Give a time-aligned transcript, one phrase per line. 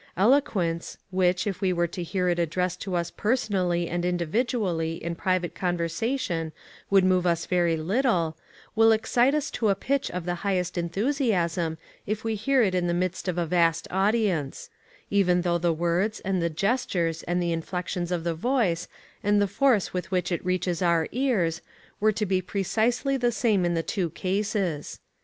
[0.17, 5.13] Eloquence, which, if we were to hear it addressed to us personally and individually, in
[5.13, 6.51] private conversation,
[6.89, 8.35] would move us very little,
[8.75, 11.77] will excite us to a pitch of the highest enthusiasm
[12.07, 14.71] if we hear it in the midst of a vast audience;
[15.11, 18.87] even though the words, and the gestures, and the inflections of the voice,
[19.23, 21.61] and the force with which it reaches our ears,
[21.99, 24.99] were to be precisely the same in the two cases.